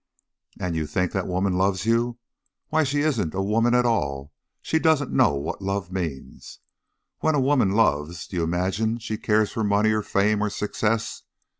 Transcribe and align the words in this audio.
"And 0.59 0.75
you 0.75 0.87
think 0.87 1.11
that 1.11 1.27
woman 1.27 1.53
loves 1.59 1.85
you! 1.85 2.17
Why, 2.69 2.83
she 2.83 3.01
isn't 3.01 3.35
a 3.35 3.43
woman 3.43 3.75
at 3.75 3.85
all 3.85 4.33
she 4.59 4.79
doesn't 4.79 5.11
know 5.13 5.35
what 5.35 5.61
love 5.61 5.91
means. 5.91 6.59
When 7.19 7.35
a 7.35 7.39
woman 7.39 7.73
loves, 7.73 8.25
do 8.25 8.37
you 8.37 8.43
imagine 8.43 8.97
she 8.97 9.19
cares 9.19 9.51
for 9.51 9.63
money 9.63 9.91
or 9.91 10.01
fame 10.01 10.41
or 10.41 10.49
success? 10.49 11.21